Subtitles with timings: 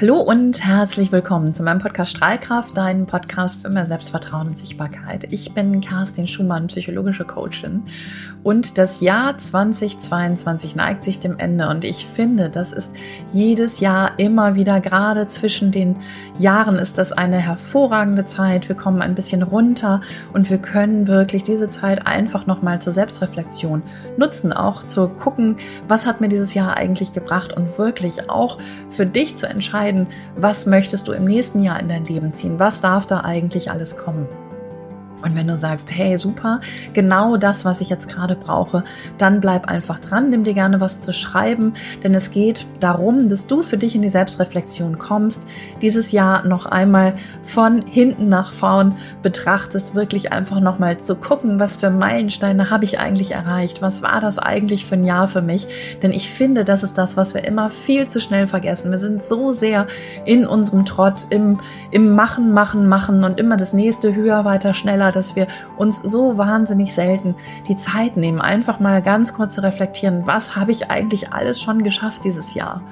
[0.00, 5.26] Hallo und herzlich willkommen zu meinem Podcast Strahlkraft, deinem Podcast für mehr Selbstvertrauen und Sichtbarkeit.
[5.32, 7.82] Ich bin Kerstin Schumann, psychologische Coachin
[8.44, 12.94] und das Jahr 2022 neigt sich dem Ende und ich finde, das ist
[13.32, 15.96] jedes Jahr immer wieder, gerade zwischen den
[16.38, 18.68] Jahren ist das eine hervorragende Zeit.
[18.68, 20.00] Wir kommen ein bisschen runter
[20.32, 23.82] und wir können wirklich diese Zeit einfach nochmal zur Selbstreflexion
[24.16, 25.56] nutzen, auch zu gucken,
[25.88, 28.58] was hat mir dieses Jahr eigentlich gebracht und wirklich auch
[28.90, 30.06] für dich zu entscheiden, entscheiden,
[30.36, 32.58] was möchtest du im nächsten Jahr in dein Leben ziehen?
[32.58, 34.26] Was darf da eigentlich alles kommen?
[35.22, 36.60] Und wenn du sagst, hey, super,
[36.92, 38.84] genau das, was ich jetzt gerade brauche,
[39.18, 43.46] dann bleib einfach dran, nimm dir gerne was zu schreiben, denn es geht darum, dass
[43.46, 45.48] du für dich in die Selbstreflexion kommst,
[45.82, 51.76] dieses Jahr noch einmal von hinten nach vorn betrachtest, wirklich einfach nochmal zu gucken, was
[51.76, 55.66] für Meilensteine habe ich eigentlich erreicht, was war das eigentlich für ein Jahr für mich,
[56.02, 58.90] denn ich finde, das ist das, was wir immer viel zu schnell vergessen.
[58.90, 59.86] Wir sind so sehr
[60.24, 61.60] in unserem Trott, im,
[61.90, 66.38] im Machen, Machen, Machen und immer das nächste höher, weiter, schneller dass wir uns so
[66.38, 67.34] wahnsinnig selten
[67.68, 71.82] die Zeit nehmen, einfach mal ganz kurz zu reflektieren, was habe ich eigentlich alles schon
[71.82, 72.82] geschafft dieses Jahr?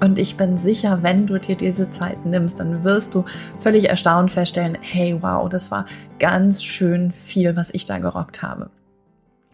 [0.00, 3.24] Und ich bin sicher, wenn du dir diese Zeit nimmst, dann wirst du
[3.58, 5.86] völlig erstaunt feststellen, hey, wow, das war
[6.18, 8.70] ganz schön viel, was ich da gerockt habe.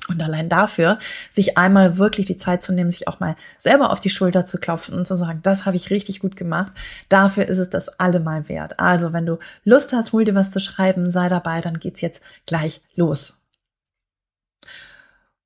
[0.08, 0.98] Und allein dafür,
[1.30, 4.58] sich einmal wirklich die Zeit zu nehmen, sich auch mal selber auf die Schulter zu
[4.58, 6.72] klopfen und zu sagen, das habe ich richtig gut gemacht,
[7.08, 8.78] dafür ist es das allemal wert.
[8.78, 12.22] Also, wenn du Lust hast, hol dir was zu schreiben, sei dabei, dann geht's jetzt
[12.46, 13.40] gleich los.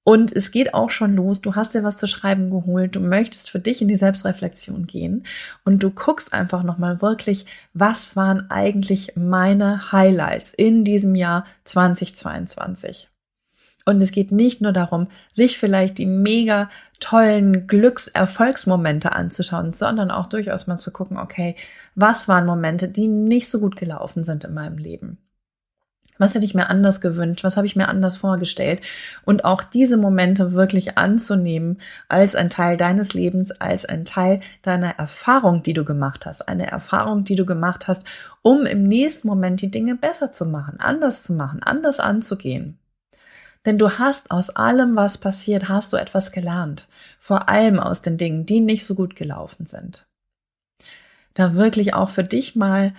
[0.08, 1.42] Und es geht auch schon los.
[1.42, 2.96] Du hast dir was zu schreiben geholt.
[2.96, 5.26] Du möchtest für dich in die Selbstreflexion gehen.
[5.66, 13.10] Und du guckst einfach nochmal wirklich, was waren eigentlich meine Highlights in diesem Jahr 2022?
[13.88, 16.68] Und es geht nicht nur darum, sich vielleicht die mega
[17.00, 21.56] tollen Glückserfolgsmomente anzuschauen, sondern auch durchaus mal zu gucken, okay,
[21.94, 25.16] was waren Momente, die nicht so gut gelaufen sind in meinem Leben?
[26.18, 27.44] Was hätte ich mir anders gewünscht?
[27.44, 28.82] Was habe ich mir anders vorgestellt?
[29.24, 31.78] Und auch diese Momente wirklich anzunehmen
[32.10, 36.46] als ein Teil deines Lebens, als ein Teil deiner Erfahrung, die du gemacht hast.
[36.46, 38.06] Eine Erfahrung, die du gemacht hast,
[38.42, 42.78] um im nächsten Moment die Dinge besser zu machen, anders zu machen, anders anzugehen.
[43.66, 46.88] Denn du hast aus allem, was passiert, hast du etwas gelernt.
[47.18, 50.06] Vor allem aus den Dingen, die nicht so gut gelaufen sind.
[51.34, 52.92] Da wirklich auch für dich mal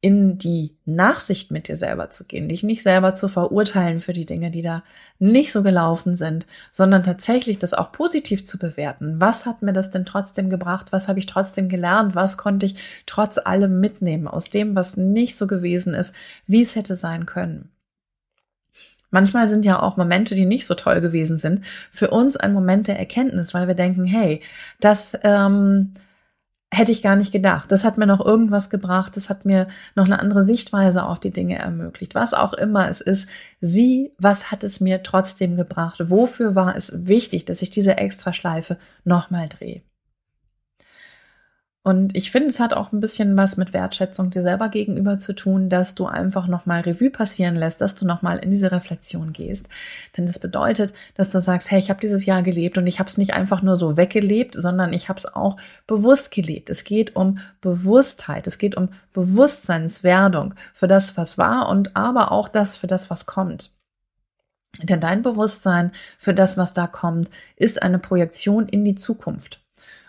[0.00, 4.26] in die Nachsicht mit dir selber zu gehen, dich nicht selber zu verurteilen für die
[4.26, 4.84] Dinge, die da
[5.18, 9.20] nicht so gelaufen sind, sondern tatsächlich das auch positiv zu bewerten.
[9.20, 10.92] Was hat mir das denn trotzdem gebracht?
[10.92, 12.14] Was habe ich trotzdem gelernt?
[12.14, 12.76] Was konnte ich
[13.06, 16.14] trotz allem mitnehmen aus dem, was nicht so gewesen ist,
[16.46, 17.70] wie es hätte sein können?
[19.10, 22.88] Manchmal sind ja auch Momente, die nicht so toll gewesen sind, für uns ein Moment
[22.88, 24.40] der Erkenntnis, weil wir denken, hey,
[24.80, 25.94] das ähm,
[26.70, 27.72] hätte ich gar nicht gedacht.
[27.72, 31.32] Das hat mir noch irgendwas gebracht, das hat mir noch eine andere Sichtweise auf die
[31.32, 32.14] Dinge ermöglicht.
[32.14, 33.28] Was auch immer es ist,
[33.60, 35.98] sieh, was hat es mir trotzdem gebracht?
[36.10, 39.82] Wofür war es wichtig, dass ich diese Extraschleife nochmal drehe?
[41.88, 45.34] Und ich finde, es hat auch ein bisschen was mit Wertschätzung dir selber gegenüber zu
[45.34, 49.70] tun, dass du einfach nochmal Revue passieren lässt, dass du nochmal in diese Reflexion gehst.
[50.14, 53.08] Denn das bedeutet, dass du sagst, hey, ich habe dieses Jahr gelebt und ich habe
[53.08, 55.56] es nicht einfach nur so weggelebt, sondern ich habe es auch
[55.86, 56.68] bewusst gelebt.
[56.68, 62.50] Es geht um Bewusstheit, es geht um Bewusstseinswerdung für das, was war und aber auch
[62.50, 63.70] das für das, was kommt.
[64.82, 69.62] Denn dein Bewusstsein für das, was da kommt, ist eine Projektion in die Zukunft.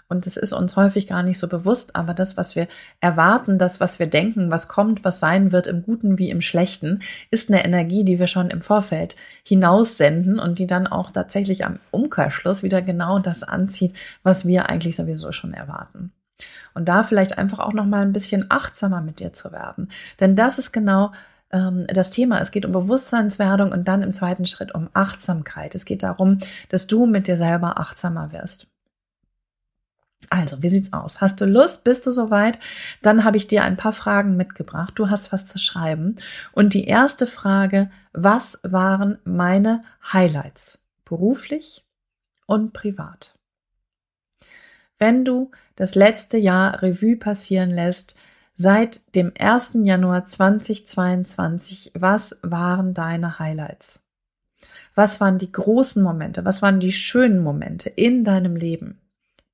[0.10, 2.68] Und es ist uns häufig gar nicht so bewusst, aber das, was wir
[3.00, 7.02] erwarten, das, was wir denken, was kommt, was sein wird, im Guten wie im Schlechten,
[7.30, 11.78] ist eine Energie, die wir schon im Vorfeld hinaussenden und die dann auch tatsächlich am
[11.92, 13.94] Umkehrschluss wieder genau das anzieht,
[14.24, 16.12] was wir eigentlich sowieso schon erwarten.
[16.74, 20.36] Und da vielleicht einfach auch noch mal ein bisschen achtsamer mit dir zu werden, denn
[20.36, 21.12] das ist genau
[21.52, 22.40] ähm, das Thema.
[22.40, 25.76] Es geht um Bewusstseinswerdung und dann im zweiten Schritt um Achtsamkeit.
[25.76, 28.68] Es geht darum, dass du mit dir selber achtsamer wirst.
[30.30, 31.22] Also, wie sieht's aus?
[31.22, 31.84] Hast du Lust?
[31.84, 32.60] Bist du soweit?
[33.02, 34.94] Dann habe ich dir ein paar Fragen mitgebracht.
[34.96, 36.16] Du hast was zu schreiben.
[36.52, 40.84] Und die erste Frage, was waren meine Highlights?
[41.06, 41.86] Beruflich
[42.46, 43.36] und privat.
[45.00, 48.16] Wenn du das letzte Jahr Revue passieren lässt,
[48.54, 49.72] seit dem 1.
[49.84, 54.02] Januar 2022, was waren deine Highlights?
[54.94, 56.44] Was waren die großen Momente?
[56.44, 59.00] Was waren die schönen Momente in deinem Leben?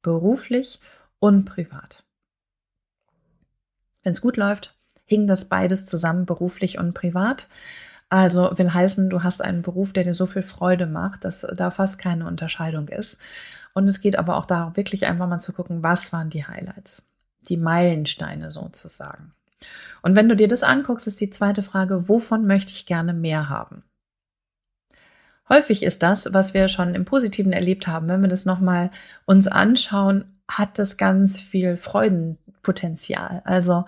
[0.06, 0.80] Beruflich
[1.18, 2.04] und privat.
[4.04, 4.76] Wenn es gut läuft,
[5.06, 7.50] hing das beides zusammen, beruflich und privat.
[8.08, 11.72] Also will heißen, du hast einen Beruf, der dir so viel Freude macht, dass da
[11.72, 13.18] fast keine Unterscheidung ist.
[13.74, 17.04] Und es geht aber auch darum, wirklich einfach mal zu gucken, was waren die Highlights.
[17.50, 19.34] die Meilensteine sozusagen.
[20.02, 23.50] Und wenn du dir das anguckst, ist die zweite Frage, wovon möchte ich gerne mehr
[23.50, 23.84] haben?
[25.48, 28.92] Häufig ist das, was wir schon im Positiven erlebt haben, wenn wir das nochmal
[29.26, 33.42] uns anschauen, hat das ganz viel Freudenpotenzial.
[33.46, 33.86] Also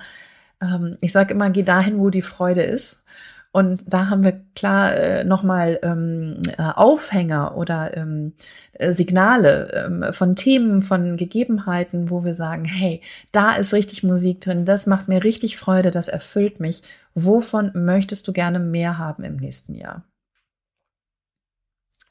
[0.61, 3.03] ähm, ich sage immer, geh dahin, wo die Freude ist.
[3.51, 8.33] Und da haben wir klar äh, nochmal ähm, äh, Aufhänger oder ähm,
[8.73, 13.01] äh, Signale ähm, von Themen, von Gegebenheiten, wo wir sagen, hey,
[13.31, 16.83] da ist richtig Musik drin, das macht mir richtig Freude, das erfüllt mich.
[17.15, 20.03] Wovon möchtest du gerne mehr haben im nächsten Jahr?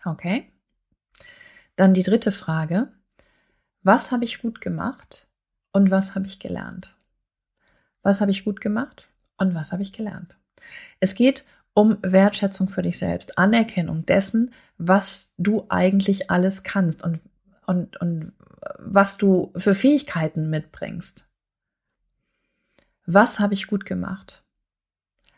[0.07, 0.53] Okay.
[1.75, 2.89] Dann die dritte Frage.
[3.83, 5.29] Was habe ich gut gemacht
[5.73, 6.97] und was habe ich gelernt?
[8.03, 10.39] Was habe ich gut gemacht und was habe ich gelernt?
[11.01, 11.45] Es geht
[11.75, 17.21] um Wertschätzung für dich selbst, Anerkennung dessen, was du eigentlich alles kannst und,
[17.67, 18.33] und, und
[18.79, 21.29] was du für Fähigkeiten mitbringst.
[23.05, 24.45] Was habe ich gut gemacht?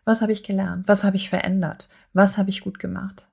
[0.04, 0.88] Was habe ich gelernt?
[0.88, 1.88] Was habe ich verändert?
[2.12, 3.28] Was habe ich gut gemacht?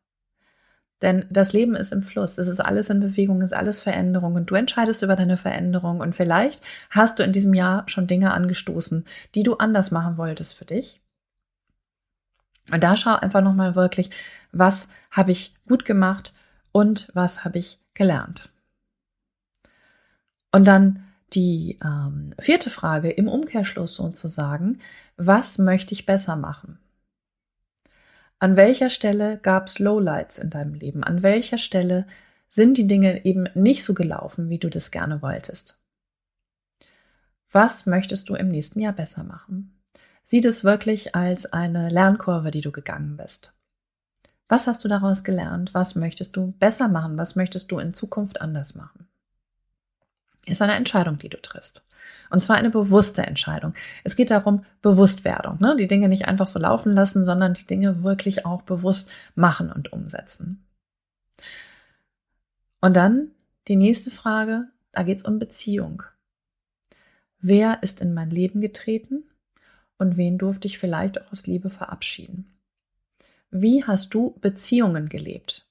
[1.01, 2.37] Denn das Leben ist im Fluss.
[2.37, 5.99] Es ist alles in Bewegung, es ist alles Veränderung und du entscheidest über deine Veränderung
[5.99, 9.05] und vielleicht hast du in diesem Jahr schon Dinge angestoßen,
[9.35, 11.01] die du anders machen wolltest für dich.
[12.71, 14.09] Und da schau einfach nochmal wirklich,
[14.51, 16.33] was habe ich gut gemacht
[16.71, 18.49] und was habe ich gelernt.
[20.51, 21.03] Und dann
[21.33, 24.79] die ähm, vierte Frage im Umkehrschluss sozusagen,
[25.17, 26.79] was möchte ich besser machen?
[28.45, 31.03] An welcher Stelle gab es Lowlights in deinem Leben?
[31.03, 32.05] An welcher Stelle
[32.47, 35.81] sind die Dinge eben nicht so gelaufen, wie du das gerne wolltest?
[37.51, 39.81] Was möchtest du im nächsten Jahr besser machen?
[40.25, 43.59] Sieh es wirklich als eine Lernkurve, die du gegangen bist.
[44.47, 45.73] Was hast du daraus gelernt?
[45.73, 47.17] Was möchtest du besser machen?
[47.17, 49.07] Was möchtest du in Zukunft anders machen?
[50.45, 51.87] Ist eine Entscheidung, die du triffst.
[52.29, 53.73] Und zwar eine bewusste Entscheidung.
[54.03, 55.75] Es geht darum, Bewusstwerdung, ne?
[55.77, 59.93] die Dinge nicht einfach so laufen lassen, sondern die Dinge wirklich auch bewusst machen und
[59.93, 60.65] umsetzen.
[62.81, 63.31] Und dann
[63.67, 66.03] die nächste Frage, da geht es um Beziehung.
[67.39, 69.23] Wer ist in mein Leben getreten
[69.97, 72.55] und wen durfte ich vielleicht auch aus Liebe verabschieden?
[73.51, 75.67] Wie hast du Beziehungen gelebt?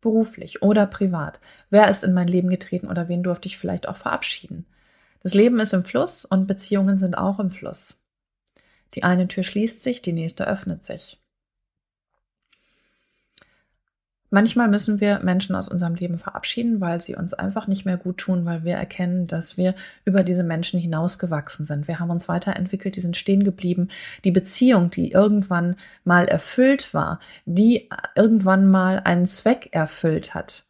[0.00, 1.40] Beruflich oder privat?
[1.68, 4.66] Wer ist in mein Leben getreten oder wen durfte ich vielleicht auch verabschieden?
[5.22, 7.98] Das Leben ist im Fluss und Beziehungen sind auch im Fluss.
[8.94, 11.20] Die eine Tür schließt sich, die nächste öffnet sich.
[14.32, 18.18] Manchmal müssen wir Menschen aus unserem Leben verabschieden, weil sie uns einfach nicht mehr gut
[18.18, 19.74] tun, weil wir erkennen, dass wir
[20.04, 21.88] über diese Menschen hinausgewachsen sind.
[21.88, 23.88] Wir haben uns weiterentwickelt, die sind stehen geblieben.
[24.22, 25.74] Die Beziehung, die irgendwann
[26.04, 30.64] mal erfüllt war, die irgendwann mal einen Zweck erfüllt hat,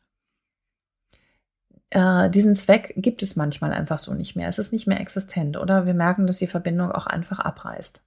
[1.90, 4.48] äh, diesen Zweck gibt es manchmal einfach so nicht mehr.
[4.48, 8.06] Es ist nicht mehr existent oder wir merken, dass die Verbindung auch einfach abreißt.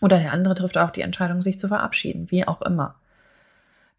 [0.00, 2.96] Oder der andere trifft auch die Entscheidung, sich zu verabschieden, wie auch immer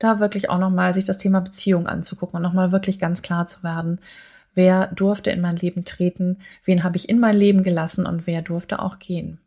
[0.03, 3.63] da wirklich auch nochmal sich das Thema Beziehung anzugucken und nochmal wirklich ganz klar zu
[3.63, 3.99] werden,
[4.53, 8.41] wer durfte in mein Leben treten, wen habe ich in mein Leben gelassen und wer
[8.41, 9.39] durfte auch gehen.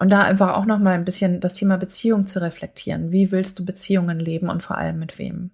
[0.00, 3.10] Und da einfach auch nochmal ein bisschen das Thema Beziehung zu reflektieren.
[3.10, 5.50] Wie willst du Beziehungen leben und vor allem mit wem?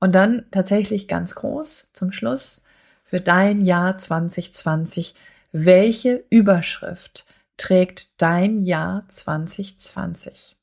[0.00, 2.62] Und dann tatsächlich ganz groß zum Schluss
[3.02, 5.14] für dein Jahr 2020.
[5.50, 7.24] Welche Überschrift
[7.56, 10.58] trägt dein Jahr 2020?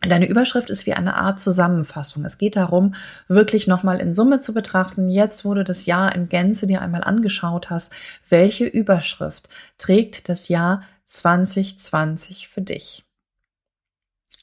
[0.00, 2.24] Deine Überschrift ist wie eine Art Zusammenfassung.
[2.24, 2.94] Es geht darum,
[3.26, 7.02] wirklich nochmal in Summe zu betrachten, jetzt wo du das Jahr in Gänze dir einmal
[7.02, 7.92] angeschaut hast,
[8.28, 13.04] welche Überschrift trägt das Jahr 2020 für dich?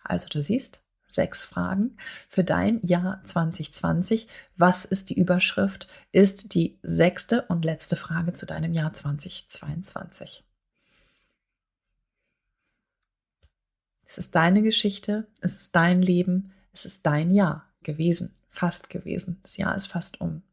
[0.04, 0.85] Also du siehst,
[1.16, 1.98] sechs Fragen
[2.30, 4.28] für dein Jahr 2020.
[4.58, 5.88] Was ist die Überschrift?
[6.12, 10.44] Ist die sechste und letzte Frage zu deinem Jahr 2022.
[14.06, 19.40] Es ist deine Geschichte, es ist dein Leben, es ist dein Jahr gewesen, fast gewesen.
[19.42, 20.44] Das Jahr ist fast um.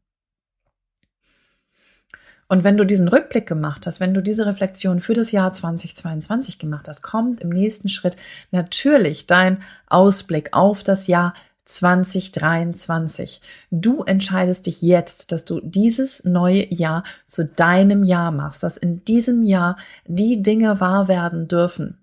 [2.53, 6.59] Und wenn du diesen Rückblick gemacht hast, wenn du diese Reflexion für das Jahr 2022
[6.59, 8.15] gemacht hast, kommt im nächsten Schritt
[8.51, 11.33] natürlich dein Ausblick auf das Jahr
[11.65, 13.41] 2023.
[13.71, 19.03] Du entscheidest dich jetzt, dass du dieses neue Jahr zu deinem Jahr machst, dass in
[19.03, 22.02] diesem Jahr die Dinge wahr werden dürfen,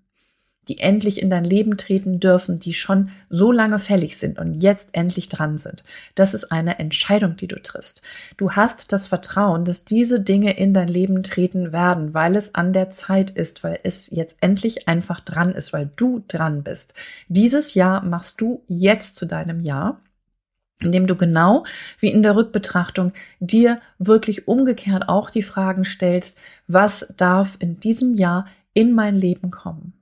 [0.67, 4.89] die endlich in dein Leben treten dürfen, die schon so lange fällig sind und jetzt
[4.93, 5.83] endlich dran sind.
[6.13, 8.03] Das ist eine Entscheidung, die du triffst.
[8.37, 12.73] Du hast das Vertrauen, dass diese Dinge in dein Leben treten werden, weil es an
[12.73, 16.93] der Zeit ist, weil es jetzt endlich einfach dran ist, weil du dran bist.
[17.27, 19.99] Dieses Jahr machst du jetzt zu deinem Jahr.
[20.83, 21.63] indem du genau
[21.99, 28.15] wie in der Rückbetrachtung dir wirklich umgekehrt auch die Fragen stellst, was darf in diesem
[28.15, 29.93] Jahr in mein Leben kommen?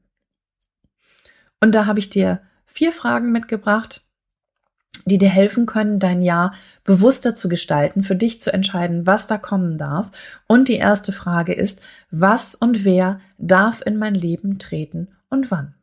[1.61, 4.01] Und da habe ich dir vier Fragen mitgebracht,
[5.05, 9.37] die dir helfen können, dein Jahr bewusster zu gestalten, für dich zu entscheiden, was da
[9.37, 10.11] kommen darf.
[10.47, 15.75] Und die erste Frage ist, was und wer darf in mein Leben treten und wann?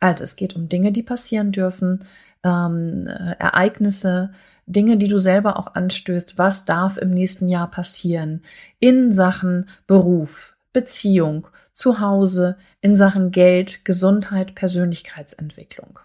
[0.00, 2.04] Also es geht um Dinge, die passieren dürfen,
[2.44, 4.30] ähm, äh, Ereignisse,
[4.66, 6.38] Dinge, die du selber auch anstößt.
[6.38, 8.42] Was darf im nächsten Jahr passieren
[8.78, 15.98] in Sachen Beruf, Beziehung, Zuhause, in Sachen Geld, Gesundheit, Persönlichkeitsentwicklung?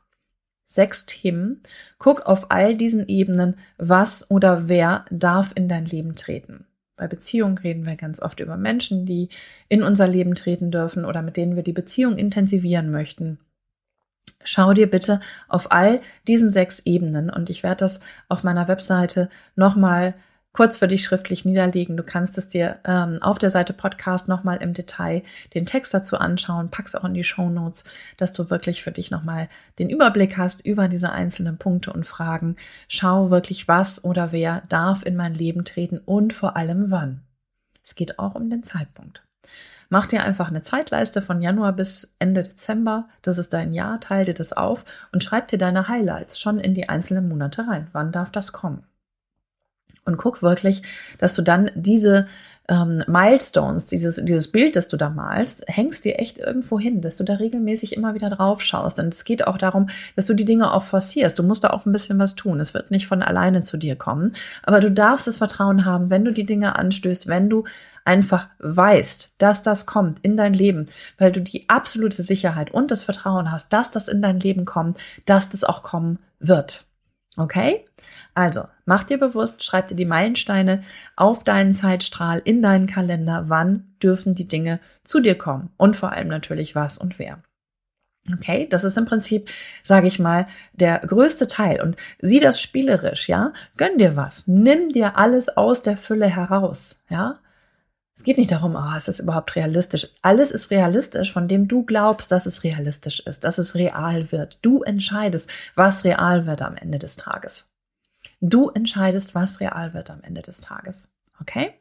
[0.65, 1.62] Sechs Themen.
[2.00, 6.65] Guck auf all diesen Ebenen, was oder wer darf in dein Leben treten.
[6.96, 9.29] Bei Beziehungen reden wir ganz oft über Menschen, die
[9.67, 13.39] in unser Leben treten dürfen oder mit denen wir die Beziehung intensivieren möchten.
[14.43, 19.29] Schau dir bitte auf all diesen sechs Ebenen und ich werde das auf meiner Webseite
[19.55, 20.15] nochmal
[20.53, 21.98] kurz für dich schriftlich niederlegen.
[21.98, 26.17] Du kannst es dir ähm, auf der Seite Podcast nochmal im Detail den Text dazu
[26.17, 27.83] anschauen, pack's auch in die Show Notes,
[28.17, 32.55] dass du wirklich für dich nochmal den Überblick hast über diese einzelnen Punkte und Fragen.
[32.88, 37.22] Schau wirklich, was oder wer darf in mein Leben treten und vor allem wann.
[37.83, 39.24] Es geht auch um den Zeitpunkt.
[39.89, 43.10] Mach dir einfach eine Zeitleiste von Januar bis Ende Dezember.
[43.22, 44.00] Das ist dein Jahr.
[44.00, 47.89] Teil dir das auf und schreib dir deine Highlights schon in die einzelnen Monate rein.
[47.91, 48.86] Wann darf das kommen?
[50.05, 50.81] Und guck wirklich,
[51.17, 52.27] dass du dann diese
[52.69, 57.17] ähm, Milestones, dieses, dieses Bild, das du da malst, hängst dir echt irgendwo hin, dass
[57.17, 59.00] du da regelmäßig immer wieder drauf schaust.
[59.00, 61.38] Und es geht auch darum, dass du die Dinge auch forcierst.
[61.38, 62.60] Du musst da auch ein bisschen was tun.
[62.60, 64.33] Es wird nicht von alleine zu dir kommen.
[64.63, 67.65] Aber du darfst das Vertrauen haben, wenn du die Dinge anstößt, wenn du
[68.05, 73.03] einfach weißt, dass das kommt in dein Leben, weil du die absolute Sicherheit und das
[73.03, 76.86] Vertrauen hast, dass das in dein Leben kommt, dass das auch kommen wird.
[77.38, 77.86] Okay?
[78.36, 80.84] Also, mach dir bewusst, schreib dir die Meilensteine
[81.16, 83.46] auf deinen Zeitstrahl in deinen Kalender.
[83.48, 85.72] Wann dürfen die Dinge zu dir kommen?
[85.78, 87.42] Und vor allem natürlich was und wer.
[88.32, 89.50] Okay, das ist im Prinzip,
[89.84, 91.82] sage ich mal, der größte Teil.
[91.82, 93.52] Und sieh das spielerisch, ja?
[93.75, 94.48] Gönn dir was.
[94.48, 97.40] Nimm dir alles aus der Fülle heraus, ja?
[98.15, 100.08] Es geht nicht darum, oh, ist das überhaupt realistisch?
[100.22, 104.60] Alles ist realistisch, von dem du glaubst, dass es realistisch ist, dass es real wird.
[104.62, 107.70] Du entscheidest, was real wird am Ende des Tages.
[108.39, 111.12] Du entscheidest, was real wird am Ende des Tages.
[111.41, 111.74] Okay?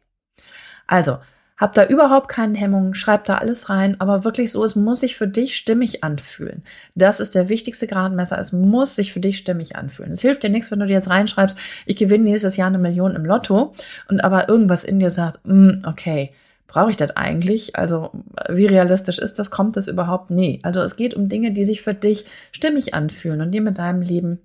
[0.87, 1.19] Also,
[1.63, 5.17] hab da überhaupt keine Hemmungen, schreib da alles rein, aber wirklich so, es muss sich
[5.17, 6.65] für dich stimmig anfühlen.
[6.97, 8.37] Das ist der wichtigste Gradmesser.
[8.37, 10.11] Es muss sich für dich stimmig anfühlen.
[10.11, 13.15] Es hilft dir nichts, wenn du dir jetzt reinschreibst, ich gewinne nächstes Jahr eine Million
[13.15, 13.75] im Lotto
[14.09, 16.33] und aber irgendwas in dir sagt, mm, okay,
[16.67, 17.77] brauche ich das eigentlich?
[17.77, 18.11] Also,
[18.49, 19.53] wie realistisch ist das?
[19.53, 20.33] Kommt das überhaupt?
[20.33, 20.59] Nee.
[20.65, 24.03] Also, es geht um Dinge, die sich für dich stimmig anfühlen und die mit deinem
[24.03, 24.41] Leben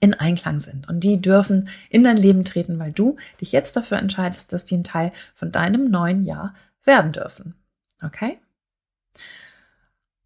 [0.00, 0.88] in Einklang sind.
[0.88, 4.76] Und die dürfen in dein Leben treten, weil du dich jetzt dafür entscheidest, dass die
[4.76, 7.54] ein Teil von deinem neuen Jahr werden dürfen.
[8.02, 8.38] Okay?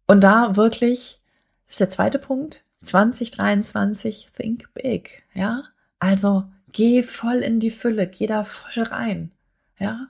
[0.07, 1.21] Und da wirklich
[1.67, 5.63] ist der zweite Punkt, 2023, think big, ja?
[5.99, 9.31] Also geh voll in die Fülle, geh da voll rein,
[9.77, 10.07] ja?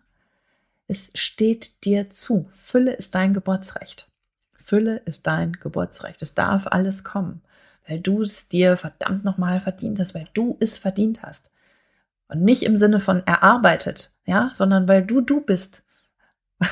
[0.87, 2.49] Es steht dir zu.
[2.53, 4.09] Fülle ist dein Geburtsrecht.
[4.55, 6.21] Fülle ist dein Geburtsrecht.
[6.21, 7.41] Es darf alles kommen
[7.91, 11.51] weil du es dir verdammt nochmal verdient hast, weil du es verdient hast.
[12.29, 15.83] Und nicht im Sinne von erarbeitet, ja, sondern weil du du bist.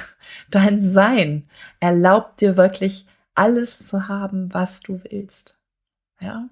[0.50, 1.50] Dein Sein
[1.82, 5.60] erlaubt dir wirklich alles zu haben, was du willst.
[6.22, 6.48] Ja?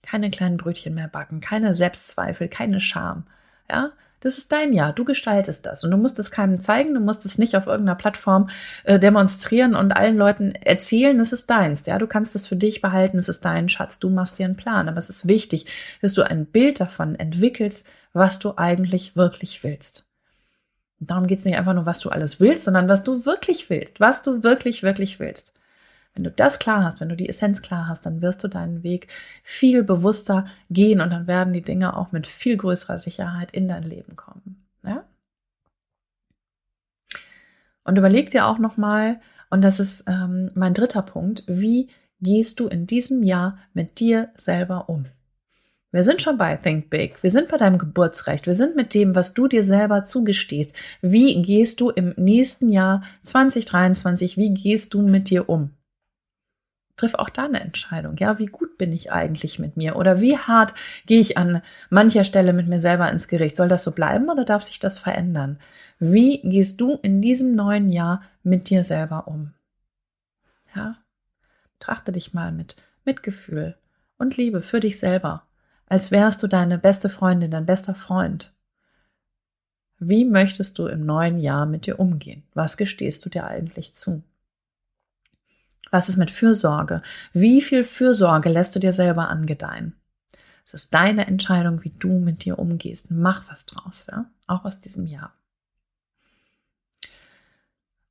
[0.00, 3.26] Keine kleinen Brötchen mehr backen, keine Selbstzweifel, keine Scham.
[3.68, 3.92] Ja?
[4.26, 4.92] Das ist dein Jahr.
[4.92, 5.84] Du gestaltest das.
[5.84, 6.94] Und du musst es keinem zeigen.
[6.94, 8.48] Du musst es nicht auf irgendeiner Plattform
[8.82, 11.86] äh, demonstrieren und allen Leuten erzählen, es ist deins.
[11.86, 13.18] Ja, du kannst es für dich behalten.
[13.18, 14.00] Es ist dein Schatz.
[14.00, 14.88] Du machst dir einen Plan.
[14.88, 15.66] Aber es ist wichtig,
[16.02, 20.04] dass du ein Bild davon entwickelst, was du eigentlich wirklich willst.
[20.98, 23.70] Und darum geht es nicht einfach nur, was du alles willst, sondern was du wirklich
[23.70, 24.00] willst.
[24.00, 25.52] Was du wirklich, wirklich willst.
[26.16, 28.82] Wenn du das klar hast, wenn du die Essenz klar hast, dann wirst du deinen
[28.82, 29.08] Weg
[29.42, 33.82] viel bewusster gehen und dann werden die Dinge auch mit viel größerer Sicherheit in dein
[33.82, 34.66] Leben kommen.
[34.82, 35.04] Ja?
[37.84, 39.20] Und überleg dir auch nochmal,
[39.50, 41.88] und das ist ähm, mein dritter Punkt, wie
[42.20, 45.04] gehst du in diesem Jahr mit dir selber um?
[45.92, 47.22] Wir sind schon bei Think Big.
[47.22, 48.46] Wir sind bei deinem Geburtsrecht.
[48.46, 50.74] Wir sind mit dem, was du dir selber zugestehst.
[51.00, 55.70] Wie gehst du im nächsten Jahr 2023, wie gehst du mit dir um?
[56.96, 58.16] Triff auch da eine Entscheidung.
[58.16, 59.96] Ja, wie gut bin ich eigentlich mit mir?
[59.96, 60.74] Oder wie hart
[61.06, 63.56] gehe ich an mancher Stelle mit mir selber ins Gericht?
[63.56, 65.58] Soll das so bleiben oder darf sich das verändern?
[65.98, 69.52] Wie gehst du in diesem neuen Jahr mit dir selber um?
[70.74, 70.96] Ja,
[71.78, 73.76] betrachte dich mal mit Mitgefühl
[74.18, 75.44] und Liebe für dich selber,
[75.86, 78.52] als wärst du deine beste Freundin, dein bester Freund.
[79.98, 82.42] Wie möchtest du im neuen Jahr mit dir umgehen?
[82.52, 84.22] Was gestehst du dir eigentlich zu?
[85.96, 87.00] Was ist mit Fürsorge?
[87.32, 89.94] Wie viel Fürsorge lässt du dir selber angedeihen?
[90.62, 93.10] Es ist deine Entscheidung, wie du mit dir umgehst.
[93.10, 94.26] Mach was draus, ja?
[94.46, 95.32] Auch aus diesem Jahr.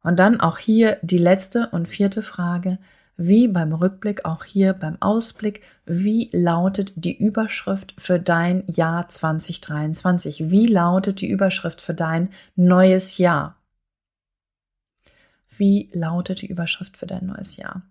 [0.02, 2.80] Und dann auch hier die letzte und vierte Frage.
[3.18, 10.50] Wie beim Rückblick, auch hier beim Ausblick, wie lautet die Überschrift für dein Jahr 2023?
[10.50, 13.58] Wie lautet die Überschrift für dein neues Jahr?
[15.58, 17.84] Wie lautet die Überschrift für dein neues Jahr?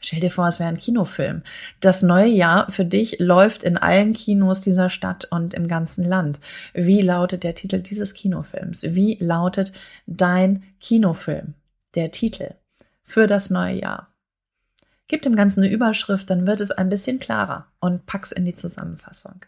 [0.00, 1.42] Stell dir vor, es wäre ein Kinofilm.
[1.80, 6.38] Das neue Jahr für dich läuft in allen Kinos dieser Stadt und im ganzen Land.
[6.74, 8.94] Wie lautet der Titel dieses Kinofilms?
[8.94, 9.72] Wie lautet
[10.06, 11.54] dein Kinofilm?
[11.94, 12.54] Der Titel
[13.02, 14.12] für das neue Jahr.
[15.08, 18.54] Gib dem Ganzen eine Überschrift, dann wird es ein bisschen klarer und pack's in die
[18.54, 19.44] Zusammenfassung.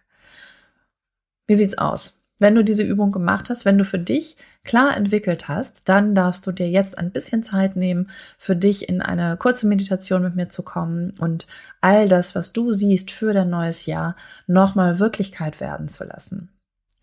[1.46, 2.17] Wie sieht's aus?
[2.40, 6.46] Wenn du diese Übung gemacht hast, wenn du für dich klar entwickelt hast, dann darfst
[6.46, 10.48] du dir jetzt ein bisschen Zeit nehmen, für dich in eine kurze Meditation mit mir
[10.48, 11.48] zu kommen und
[11.80, 14.14] all das, was du siehst für dein neues Jahr,
[14.46, 16.50] nochmal Wirklichkeit werden zu lassen.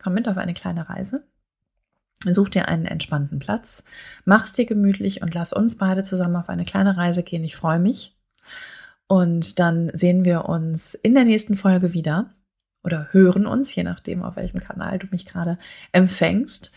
[0.02, 1.24] Komm mit auf eine kleine Reise.
[2.24, 3.84] Such dir einen entspannten Platz,
[4.24, 7.44] mach's dir gemütlich und lass uns beide zusammen auf eine kleine Reise gehen.
[7.44, 8.16] Ich freue mich.
[9.08, 12.35] Und dann sehen wir uns in der nächsten Folge wieder
[12.86, 15.58] oder hören uns, je nachdem, auf welchem Kanal du mich gerade
[15.92, 16.72] empfängst.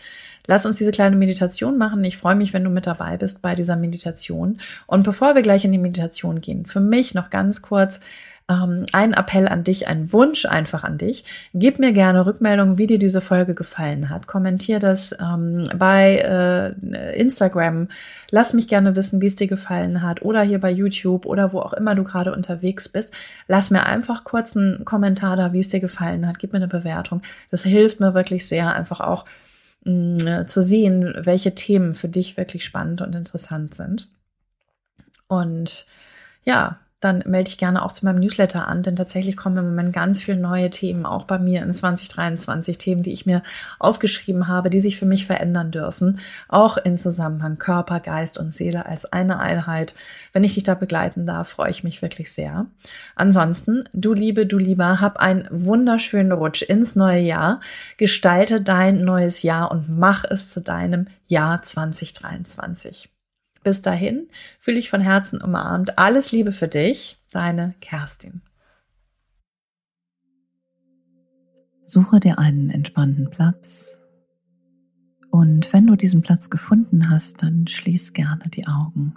[0.47, 2.03] Lass uns diese kleine Meditation machen.
[2.03, 4.57] Ich freue mich, wenn du mit dabei bist bei dieser Meditation.
[4.87, 7.99] Und bevor wir gleich in die Meditation gehen, für mich noch ganz kurz
[8.49, 11.23] ähm, ein Appell an dich, ein Wunsch einfach an dich.
[11.53, 14.27] Gib mir gerne Rückmeldung, wie dir diese Folge gefallen hat.
[14.27, 17.89] Kommentier das ähm, bei äh, Instagram.
[18.31, 20.23] Lass mich gerne wissen, wie es dir gefallen hat.
[20.23, 23.13] Oder hier bei YouTube oder wo auch immer du gerade unterwegs bist.
[23.47, 26.39] Lass mir einfach kurz einen Kommentar da, wie es dir gefallen hat.
[26.39, 27.21] Gib mir eine Bewertung.
[27.51, 29.25] Das hilft mir wirklich sehr, einfach auch
[29.85, 34.09] mh, mm, zu sehen, welche Themen für dich wirklich spannend und interessant sind.
[35.27, 35.85] Und
[36.43, 39.93] ja, dann melde dich gerne auch zu meinem Newsletter an, denn tatsächlich kommen im Moment
[39.93, 43.41] ganz viele neue Themen, auch bei mir in 2023, Themen, die ich mir
[43.79, 48.85] aufgeschrieben habe, die sich für mich verändern dürfen, auch in Zusammenhang Körper, Geist und Seele
[48.85, 49.93] als eine Einheit.
[50.33, 52.65] Wenn ich dich da begleiten darf, freue ich mich wirklich sehr.
[53.15, 57.61] Ansonsten, du Liebe, du Lieber, hab einen wunderschönen Rutsch ins neue Jahr,
[57.97, 63.09] gestalte dein neues Jahr und mach es zu deinem Jahr 2023.
[63.63, 65.97] Bis dahin fühle ich von Herzen umarmt.
[65.97, 68.41] Alles Liebe für dich, deine Kerstin.
[71.85, 74.01] Suche dir einen entspannten Platz.
[75.31, 79.15] Und wenn du diesen Platz gefunden hast, dann schließ gerne die Augen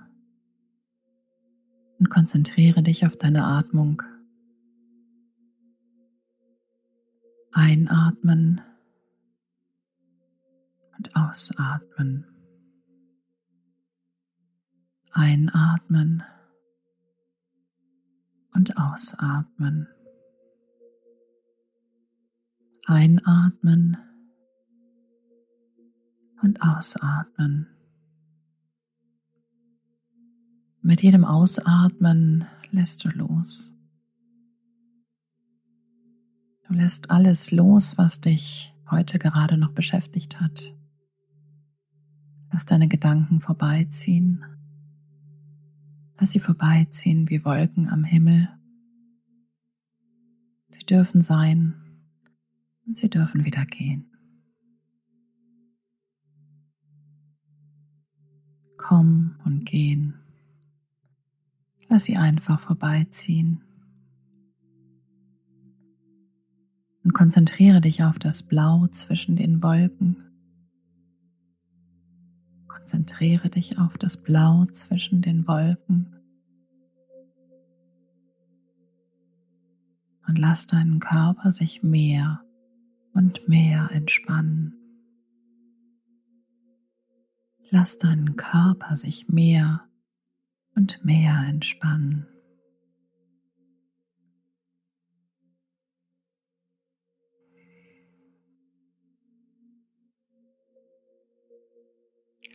[1.99, 4.03] und konzentriere dich auf deine Atmung.
[7.53, 8.61] Einatmen
[10.97, 12.32] und ausatmen.
[15.13, 16.23] Einatmen
[18.55, 19.89] und ausatmen.
[22.87, 23.97] Einatmen
[26.43, 27.69] und ausatmen.
[30.81, 33.73] Mit jedem Ausatmen lässt du los.
[36.67, 40.75] Du lässt alles los, was dich heute gerade noch beschäftigt hat.
[42.51, 44.45] Lass deine Gedanken vorbeiziehen.
[46.23, 48.49] Lass sie vorbeiziehen wie Wolken am Himmel.
[50.71, 51.75] Sie dürfen sein
[52.87, 54.07] und sie dürfen wieder gehen.
[58.77, 60.15] Kommen und gehen.
[61.89, 63.65] Lass sie einfach vorbeiziehen.
[67.03, 70.32] Und konzentriere dich auf das Blau zwischen den Wolken.
[72.83, 76.17] Konzentriere dich auf das Blau zwischen den Wolken
[80.27, 82.41] und lass deinen Körper sich mehr
[83.15, 84.75] und mehr entspannen.
[87.71, 89.89] Lass deinen Körper sich mehr
[90.75, 92.27] und mehr entspannen.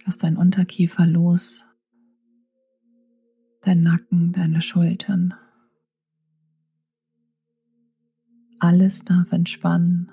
[0.08, 1.68] Lass dein Unterkiefer los,
[3.62, 5.34] dein Nacken, deine Schultern.
[8.60, 10.10] Alles darf entspannen.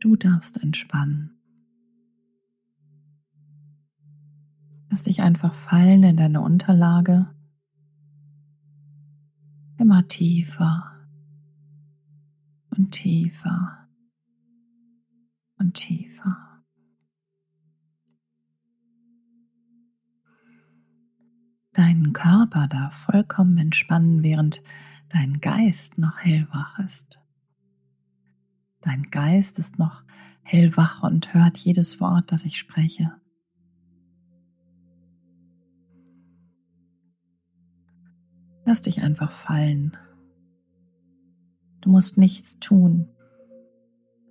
[0.00, 1.38] Du darfst entspannen.
[4.90, 7.30] Lass dich einfach fallen in deine Unterlage.
[9.78, 11.06] immer tiefer
[12.70, 13.88] und tiefer
[15.58, 16.55] und tiefer.
[21.76, 24.62] Deinen Körper darf vollkommen entspannen, während
[25.10, 27.20] dein Geist noch hellwach ist.
[28.80, 30.02] Dein Geist ist noch
[30.42, 33.12] hellwach und hört jedes Wort, das ich spreche.
[38.64, 39.98] Lass dich einfach fallen.
[41.82, 43.10] Du musst nichts tun.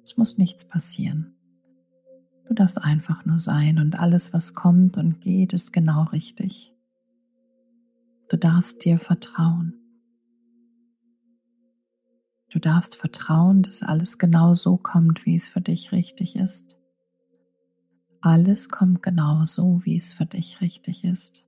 [0.04, 1.36] Es muss nichts passieren.
[2.48, 6.75] Du darfst einfach nur sein und alles, was kommt und geht, ist genau richtig.
[8.30, 9.74] Du darfst dir vertrauen.
[12.50, 16.78] Du darfst vertrauen, dass alles genau so kommt, wie es für dich richtig ist.
[18.22, 21.46] Alles kommt genau so, wie es für dich richtig ist.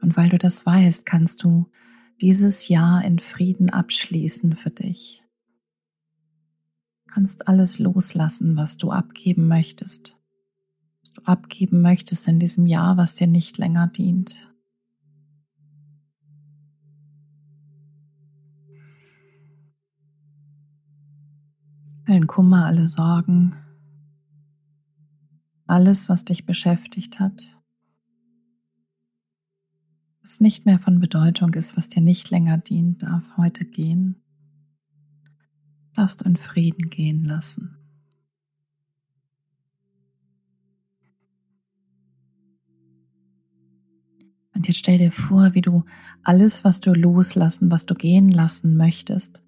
[0.00, 1.70] Und weil du das weißt, kannst du
[2.20, 5.22] dieses Jahr in Frieden abschließen für dich.
[7.06, 10.16] Kannst alles loslassen, was du abgeben möchtest.
[11.24, 14.52] Abgeben möchtest in diesem Jahr, was dir nicht länger dient.
[22.06, 23.56] Allen Kummer, alle Sorgen,
[25.66, 27.56] alles, was dich beschäftigt hat
[30.26, 34.24] was nicht mehr von Bedeutung ist, was dir nicht länger dient, darf heute gehen.
[35.94, 37.75] Darfst du in Frieden gehen lassen.
[44.56, 45.84] Und jetzt stell dir vor, wie du
[46.22, 49.42] alles, was du loslassen, was du gehen lassen möchtest,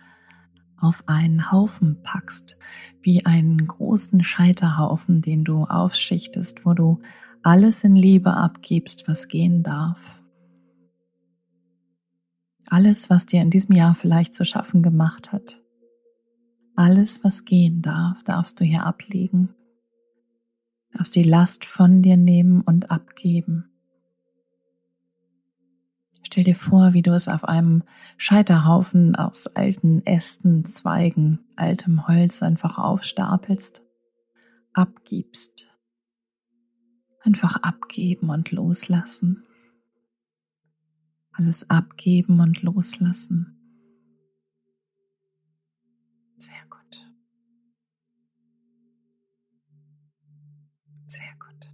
[0.77, 2.59] auf einen Haufen packst,
[3.01, 7.01] wie einen großen Scheiterhaufen, den du aufschichtest, wo du
[7.42, 10.23] alles in Liebe abgibst, was gehen darf.
[12.66, 15.62] Alles, was dir in diesem Jahr vielleicht zu schaffen gemacht hat.
[16.77, 19.55] Alles, was gehen darf, darfst du hier ablegen.
[20.92, 23.71] Darfst die Last von dir nehmen und abgeben.
[26.22, 27.83] Stell dir vor, wie du es auf einem
[28.16, 33.83] Scheiterhaufen aus alten Ästen, Zweigen, altem Holz einfach aufstapelst,
[34.74, 35.68] abgibst.
[37.22, 39.44] Einfach abgeben und loslassen
[41.38, 43.54] alles abgeben und loslassen.
[46.37, 47.07] Sehr gut.
[51.07, 51.70] Sehr gut.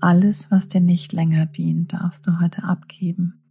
[0.00, 3.42] Alles, was dir nicht länger dient, darfst du heute abgeben.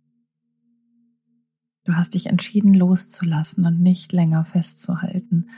[1.83, 5.49] Du hast dich entschieden loszulassen und nicht länger festzuhalten.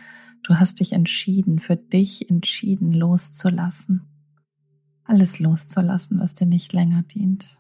[0.43, 4.10] Du hast dich entschieden, für dich entschieden loszulassen
[5.10, 7.58] alles loszulassen, was dir nicht länger dient.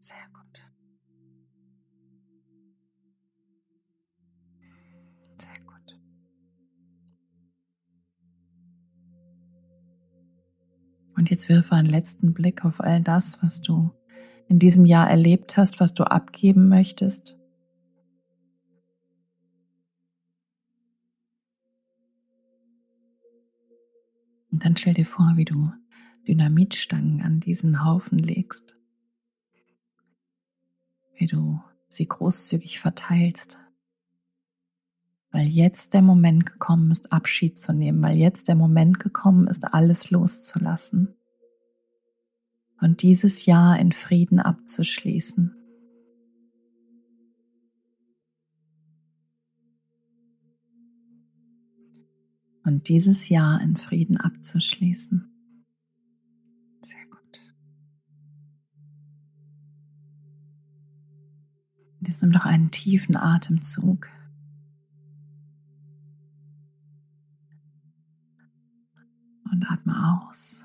[0.00, 0.33] Sehr gut.
[11.16, 13.92] Und jetzt wirfe einen letzten Blick auf all das, was du
[14.48, 17.38] in diesem Jahr erlebt hast, was du abgeben möchtest.
[24.50, 25.72] Und dann stell dir vor, wie du
[26.28, 28.76] Dynamitstangen an diesen Haufen legst,
[31.16, 33.58] wie du sie großzügig verteilst,
[35.34, 39.64] weil jetzt der Moment gekommen ist, Abschied zu nehmen, weil jetzt der Moment gekommen ist,
[39.74, 41.16] alles loszulassen
[42.80, 45.56] und dieses Jahr in Frieden abzuschließen.
[52.66, 55.30] und dieses Jahr in Frieden abzuschließen.
[56.80, 57.40] Sehr gut.
[62.00, 64.08] Jetzt nimm doch einen tiefen Atemzug.
[69.54, 70.64] Und atme aus.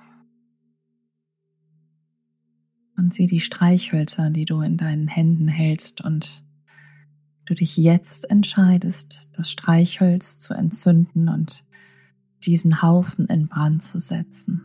[2.98, 6.44] Und sieh die Streichhölzer, die du in deinen Händen hältst und
[7.46, 11.64] du dich jetzt entscheidest, das Streichholz zu entzünden und
[12.44, 14.64] diesen Haufen in Brand zu setzen.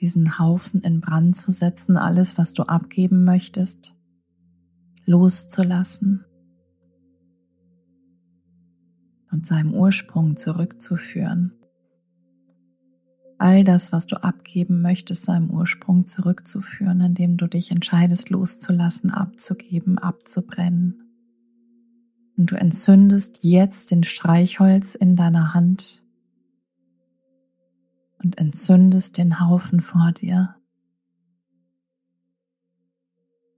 [0.00, 3.94] Diesen Haufen in Brand zu setzen, alles, was du abgeben möchtest,
[5.06, 6.24] loszulassen
[9.32, 11.52] und seinem Ursprung zurückzuführen.
[13.38, 19.98] All das, was du abgeben möchtest, seinem Ursprung zurückzuführen, indem du dich entscheidest, loszulassen, abzugeben,
[19.98, 21.02] abzubrennen
[22.36, 26.04] Und du entzündest jetzt den Streichholz in deiner Hand
[28.22, 30.54] und entzündest den Haufen vor dir.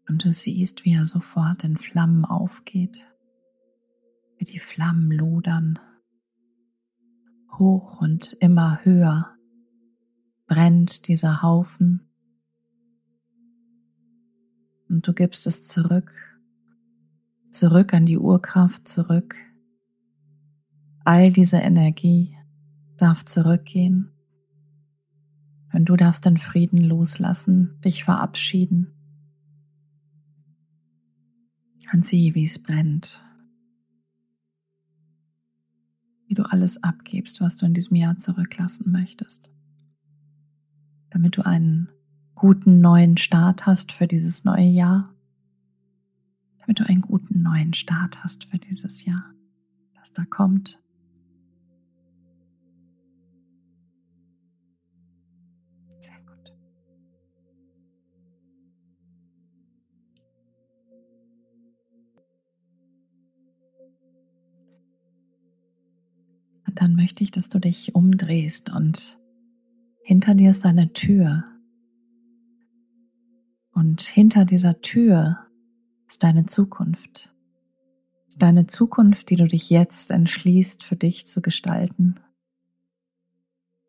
[0.08, 3.13] Und du siehst, wie er sofort in Flammen aufgeht,
[4.36, 5.78] wie die Flammen lodern,
[7.58, 9.34] hoch und immer höher
[10.46, 12.08] brennt dieser Haufen.
[14.88, 16.12] Und du gibst es zurück,
[17.50, 19.36] zurück an die Urkraft, zurück.
[21.04, 22.36] All diese Energie
[22.96, 24.10] darf zurückgehen.
[25.72, 28.92] Und du darfst den Frieden loslassen, dich verabschieden.
[31.92, 33.24] Und sieh, wie es brennt.
[36.26, 39.50] Wie du alles abgibst, was du in diesem Jahr zurücklassen möchtest.
[41.10, 41.90] Damit du einen
[42.34, 45.14] guten neuen Start hast für dieses neue Jahr.
[46.60, 49.24] Damit du einen guten neuen Start hast für dieses Jahr,
[49.94, 50.80] das da kommt.
[66.74, 69.18] Dann möchte ich, dass du dich umdrehst und
[70.02, 71.44] hinter dir ist eine Tür.
[73.72, 75.38] Und hinter dieser Tür
[76.08, 77.32] ist deine Zukunft.
[78.28, 82.20] Ist deine Zukunft, die du dich jetzt entschließt für dich zu gestalten.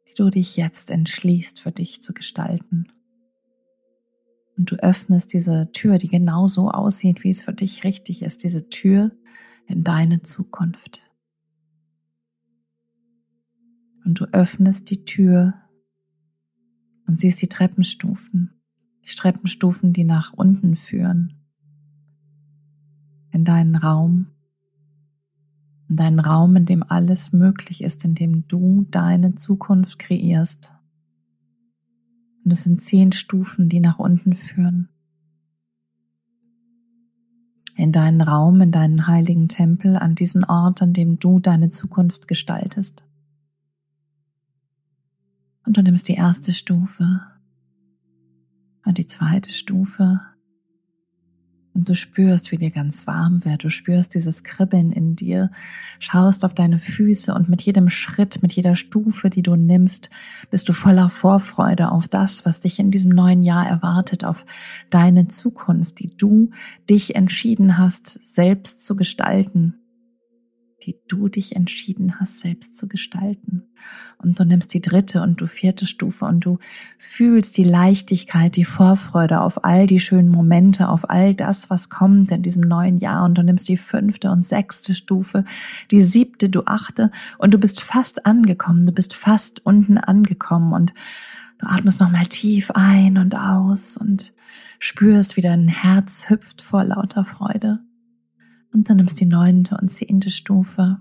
[0.07, 2.87] Die du dich jetzt entschließt für dich zu gestalten.
[4.57, 8.43] Und du öffnest diese Tür, die genau so aussieht, wie es für dich richtig ist,
[8.43, 9.11] diese Tür
[9.67, 11.03] in deine Zukunft.
[14.05, 15.55] Und du öffnest die Tür
[17.07, 18.51] und siehst die Treppenstufen,
[19.03, 21.33] die Treppenstufen, die nach unten führen,
[23.31, 24.27] in deinen Raum,
[25.89, 30.71] in deinen Raum, in dem alles möglich ist, in dem du deine Zukunft kreierst.
[32.43, 34.89] Und es sind zehn Stufen, die nach unten führen.
[37.75, 42.27] In deinen Raum, in deinen heiligen Tempel, an diesen Ort, an dem du deine Zukunft
[42.27, 43.03] gestaltest.
[45.65, 47.21] Und du nimmst die erste Stufe.
[48.85, 50.21] Und die zweite Stufe.
[51.73, 53.65] Und du spürst, wie dir ganz warm wird.
[53.65, 55.51] Du spürst dieses Kribbeln in dir,
[55.99, 60.09] schaust auf deine Füße und mit jedem Schritt, mit jeder Stufe, die du nimmst,
[60.49, 64.45] bist du voller Vorfreude auf das, was dich in diesem neuen Jahr erwartet, auf
[64.89, 66.51] deine Zukunft, die du
[66.89, 69.73] dich entschieden hast, selbst zu gestalten
[70.85, 73.63] die du dich entschieden hast, selbst zu gestalten.
[74.17, 76.59] Und du nimmst die dritte und du vierte Stufe und du
[76.97, 82.31] fühlst die Leichtigkeit, die Vorfreude auf all die schönen Momente, auf all das, was kommt
[82.31, 83.25] in diesem neuen Jahr.
[83.25, 85.43] Und du nimmst die fünfte und sechste Stufe,
[85.91, 88.85] die siebte, du achte und du bist fast angekommen.
[88.85, 90.93] Du bist fast unten angekommen und
[91.57, 94.33] du atmest nochmal tief ein und aus und
[94.79, 97.79] spürst, wie dein Herz hüpft vor lauter Freude.
[98.75, 100.99] Und du nimmst die neunte und zehnte Stufe.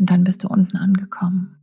[0.00, 1.58] Und dann bist du unten angekommen.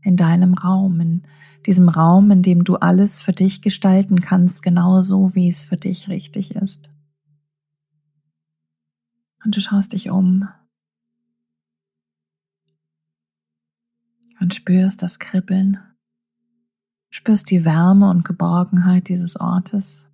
[0.00, 1.26] In deinem Raum, in
[1.66, 5.76] diesem Raum, in dem du alles für dich gestalten kannst, genau so, wie es für
[5.76, 6.90] dich richtig ist.
[9.44, 10.48] Und du schaust dich um
[14.40, 15.80] und spürst das Kribbeln,
[17.10, 20.08] spürst die Wärme und Geborgenheit dieses Ortes.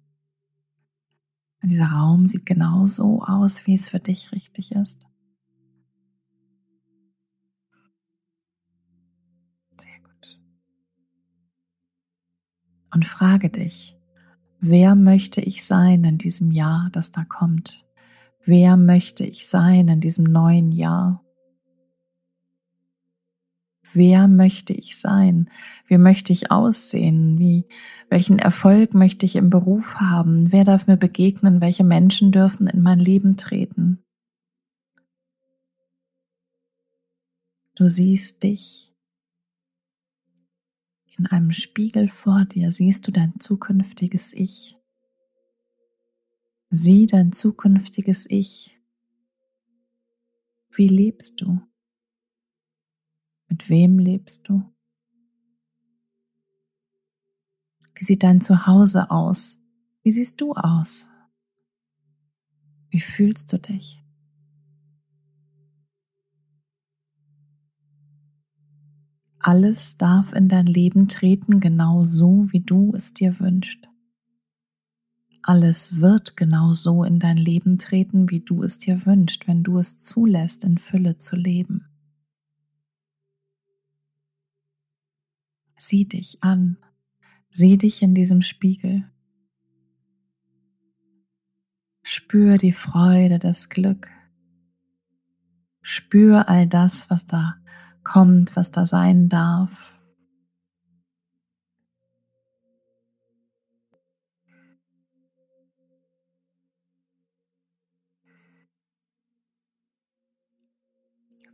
[1.62, 5.06] Und dieser Raum sieht genau so aus, wie es für dich richtig ist.
[9.78, 10.40] Sehr gut.
[12.92, 13.96] Und frage dich,
[14.58, 17.84] wer möchte ich sein in diesem Jahr, das da kommt?
[18.44, 21.24] Wer möchte ich sein in diesem neuen Jahr?
[23.92, 25.50] Wer möchte ich sein?
[25.86, 27.38] Wie möchte ich aussehen?
[27.38, 27.66] Wie,
[28.08, 30.52] welchen Erfolg möchte ich im Beruf haben?
[30.52, 31.60] Wer darf mir begegnen?
[31.60, 34.04] Welche Menschen dürfen in mein Leben treten?
[37.74, 38.92] Du siehst dich
[41.18, 44.76] in einem Spiegel vor dir, siehst du dein zukünftiges Ich.
[46.70, 48.78] Sieh dein zukünftiges Ich.
[50.70, 51.60] Wie lebst du?
[53.52, 54.62] Mit wem lebst du?
[57.94, 59.60] Wie sieht dein Zuhause aus?
[60.02, 61.06] Wie siehst du aus?
[62.88, 64.02] Wie fühlst du dich?
[69.38, 73.86] Alles darf in dein Leben treten, genau so, wie du es dir wünschst.
[75.42, 79.76] Alles wird genau so in dein Leben treten, wie du es dir wünschst, wenn du
[79.76, 81.91] es zulässt, in Fülle zu leben.
[85.84, 86.76] Sieh dich an,
[87.50, 89.10] sieh dich in diesem Spiegel.
[92.04, 94.08] Spür die Freude, das Glück.
[95.80, 97.56] Spür all das, was da
[98.04, 99.98] kommt, was da sein darf.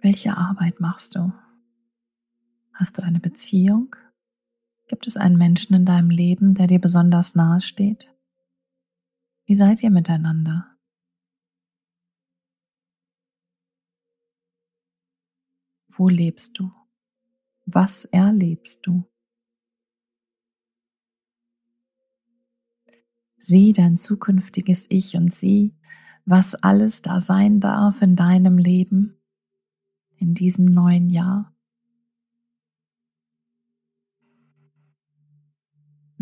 [0.03, 1.33] Welche Arbeit machst du?
[2.75, 3.97] Hast du eine Beziehung?
[4.89, 8.11] Gibt es einen Menschen in deinem Leben, der dir besonders nahe steht?
[9.45, 10.67] Wie seid ihr miteinander?
[15.89, 16.73] Wo lebst du?
[17.67, 19.05] Was erlebst du?
[23.37, 25.77] Sieh dein zukünftiges Ich und sieh,
[26.25, 29.21] was alles da sein darf in deinem Leben,
[30.17, 31.55] in diesem neuen Jahr.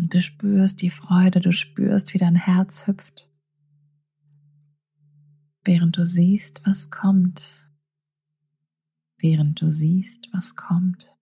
[0.07, 3.29] Und du spürst die Freude, du spürst, wie dein Herz hüpft,
[5.65, 7.69] während du siehst, was kommt,
[9.17, 11.13] während du siehst, was kommt.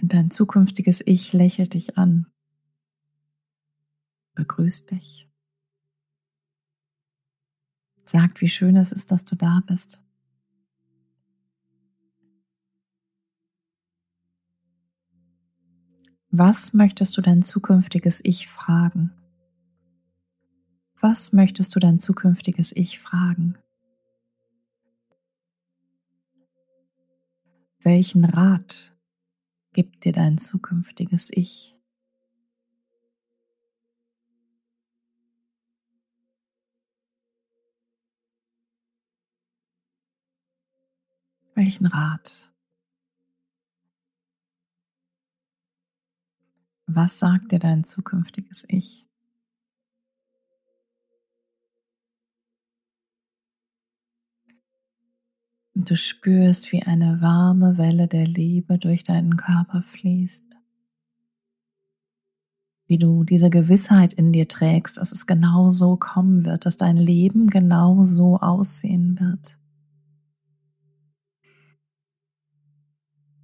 [0.00, 2.26] Und dein zukünftiges Ich lächelt dich an,
[4.36, 5.28] begrüßt dich,
[8.06, 10.00] sagt, wie schön es ist, dass du da bist.
[16.30, 19.12] Was möchtest du dein zukünftiges Ich fragen?
[21.00, 23.56] Was möchtest du dein zukünftiges Ich fragen?
[27.80, 28.94] Welchen Rat
[29.72, 31.74] gibt dir dein zukünftiges Ich?
[41.54, 42.47] Welchen Rat?
[46.90, 49.06] Was sagt dir dein zukünftiges Ich?
[55.74, 60.56] Und du spürst, wie eine warme Welle der Liebe durch deinen Körper fließt.
[62.86, 66.96] Wie du diese Gewissheit in dir trägst, dass es genau so kommen wird, dass dein
[66.96, 69.58] Leben genau so aussehen wird.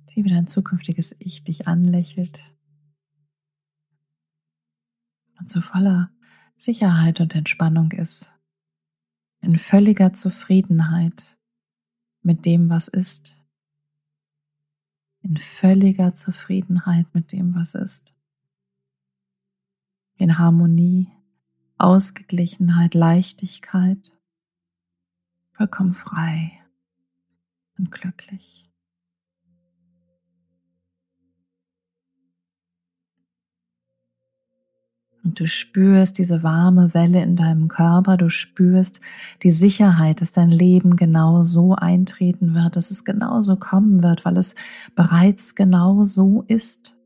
[0.09, 2.54] Sieh, wie dein zukünftiges Ich dich anlächelt
[5.39, 6.11] und so voller
[6.57, 8.33] Sicherheit und Entspannung ist,
[9.41, 11.37] in völliger Zufriedenheit
[12.23, 13.37] mit dem, was ist,
[15.21, 18.15] in völliger Zufriedenheit mit dem, was ist,
[20.17, 21.09] in Harmonie,
[21.77, 24.17] Ausgeglichenheit, Leichtigkeit,
[25.53, 26.61] vollkommen frei
[27.79, 28.64] und glücklich.
[35.25, 39.01] Und du spürst diese warme Welle in deinem Körper, du spürst
[39.43, 44.27] die Sicherheit, dass dein Leben genau so eintreten wird, dass es genau so kommen wird,
[44.27, 44.55] weil es
[44.95, 46.97] bereits genau so ist.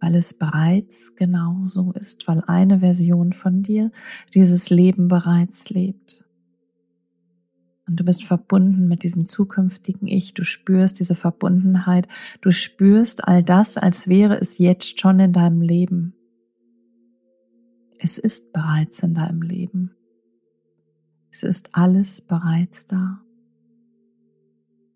[0.00, 3.92] Weil es bereits genau so ist, weil eine Version von dir
[4.34, 6.24] dieses Leben bereits lebt.
[7.86, 10.32] Und du bist verbunden mit diesem zukünftigen Ich.
[10.32, 12.08] Du spürst diese Verbundenheit.
[12.40, 16.14] Du spürst all das, als wäre es jetzt schon in deinem Leben.
[18.04, 19.94] Es ist bereits in deinem Leben.
[21.30, 23.22] Es ist alles bereits da.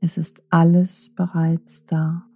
[0.00, 2.28] Es ist alles bereits da.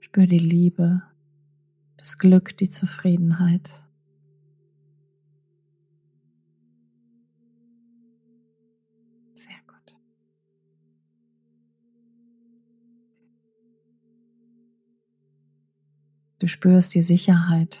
[0.00, 1.02] Spür die Liebe,
[1.98, 3.86] das Glück, die Zufriedenheit.
[16.38, 17.80] Du spürst die Sicherheit,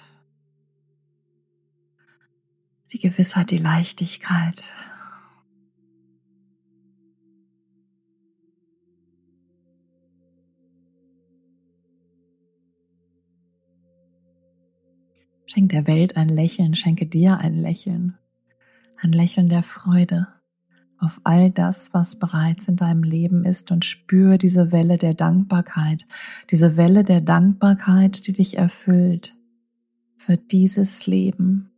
[2.92, 4.74] die Gewissheit, die Leichtigkeit.
[15.44, 18.18] Schenk der Welt ein Lächeln, schenke dir ein Lächeln,
[18.96, 20.28] ein Lächeln der Freude
[20.98, 26.06] auf all das, was bereits in deinem Leben ist und spür diese Welle der Dankbarkeit,
[26.50, 29.34] diese Welle der Dankbarkeit, die dich erfüllt
[30.16, 31.70] für dieses Leben,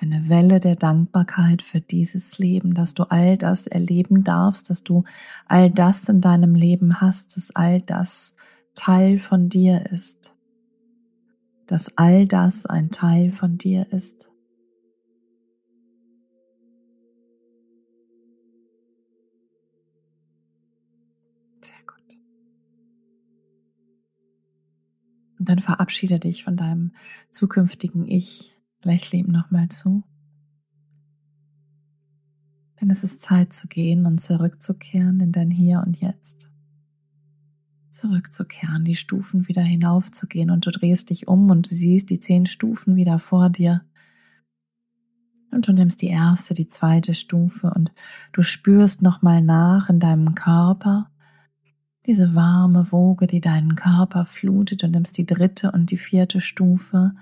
[0.00, 5.02] Eine Welle der Dankbarkeit für dieses Leben, dass du all das erleben darfst, dass du
[5.46, 8.34] all das in deinem Leben hast, dass all das
[8.74, 10.34] Teil von dir ist.
[11.66, 14.30] Dass all das ein Teil von dir ist.
[25.48, 26.92] Dann verabschiede dich von deinem
[27.30, 28.54] zukünftigen Ich.
[28.82, 30.04] Lächle ihm nochmal zu.
[32.78, 36.50] Denn es ist Zeit zu gehen und zurückzukehren in dein Hier und Jetzt.
[37.88, 42.44] Zurückzukehren, die Stufen wieder hinaufzugehen und du drehst dich um und du siehst die zehn
[42.44, 43.80] Stufen wieder vor dir.
[45.50, 47.90] Und du nimmst die erste, die zweite Stufe und
[48.32, 51.10] du spürst nochmal nach in deinem Körper,
[52.08, 57.12] diese warme Woge, die deinen Körper flutet und nimmst die dritte und die vierte Stufe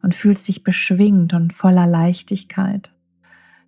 [0.00, 2.90] und fühlst dich beschwingt und voller Leichtigkeit.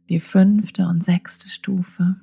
[0.09, 2.17] Die fünfte und sechste Stufe.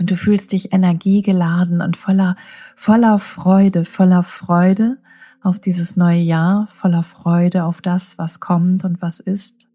[0.00, 2.34] Und du fühlst dich energiegeladen und voller,
[2.74, 4.98] voller Freude, voller Freude
[5.42, 9.69] auf dieses neue Jahr, voller Freude auf das, was kommt und was ist.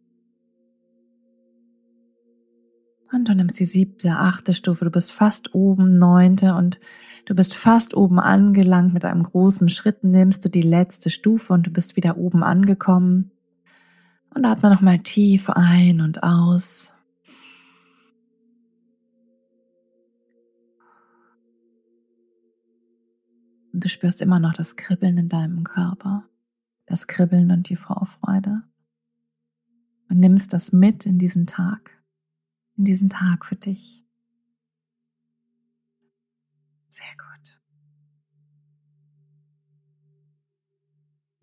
[3.15, 6.81] Und du nimmst die siebte, achte Stufe, du bist fast oben, neunte und
[7.25, 8.93] du bist fast oben angelangt.
[8.93, 13.31] Mit einem großen Schritt nimmst du die letzte Stufe und du bist wieder oben angekommen.
[14.33, 16.93] Und atme nochmal tief ein und aus.
[23.71, 26.25] Und du spürst immer noch das Kribbeln in deinem Körper,
[26.85, 28.63] das Kribbeln und die Vorfreude.
[30.09, 31.95] Und nimmst das mit in diesen Tag
[32.77, 34.03] in diesem Tag für dich.
[36.89, 37.61] Sehr gut.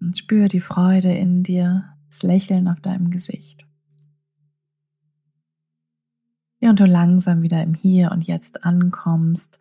[0.00, 3.66] Und spür die Freude in dir, das Lächeln auf deinem Gesicht.
[6.60, 9.58] Während du langsam wieder im Hier und Jetzt ankommst,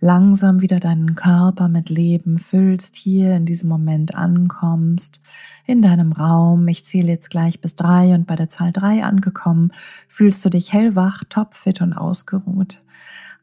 [0.00, 5.20] langsam wieder deinen Körper mit Leben füllst, hier in diesem Moment ankommst,
[5.66, 6.68] in deinem Raum.
[6.68, 9.72] Ich zähle jetzt gleich bis drei und bei der Zahl drei angekommen,
[10.08, 12.80] fühlst du dich hellwach, topfit und ausgeruht.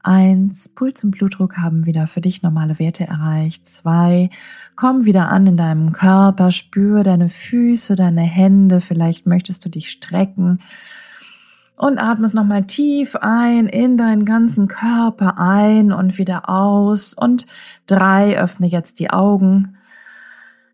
[0.04, 3.66] Eins, Puls und Blutdruck haben wieder für dich normale Werte erreicht.
[3.68, 4.32] Zwei,
[4.76, 9.92] komm wieder an in deinem Körper, spür deine Füße, deine Hände, vielleicht möchtest du dich
[9.92, 10.60] strecken
[11.82, 17.16] und atmest nochmal tief ein in deinen ganzen Körper ein und wieder aus.
[17.16, 17.48] Und
[17.88, 19.78] drei, öffne jetzt die Augen.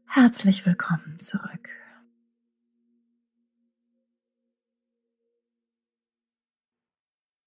[0.05, 1.69] Herzlich willkommen zurück.